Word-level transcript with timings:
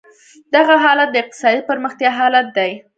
دغه 0.55 0.75
حالت 0.83 1.09
د 1.11 1.15
اقتصادي 1.23 1.61
پرمختیا 1.69 2.11
حالت 2.19 2.47
دی. 2.57 2.71